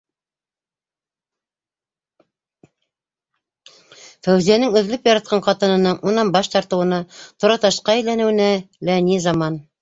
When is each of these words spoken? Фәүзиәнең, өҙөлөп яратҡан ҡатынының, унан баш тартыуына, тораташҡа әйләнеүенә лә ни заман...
Фәүзиәнең, 4.29 4.73
өҙөлөп 4.81 5.11
яратҡан 5.11 5.45
ҡатынының, 5.49 6.01
унан 6.13 6.33
баш 6.37 6.49
тартыуына, 6.55 7.01
тораташҡа 7.45 7.97
әйләнеүенә 8.01 8.49
лә 8.91 8.97
ни 9.13 9.21
заман... 9.29 9.61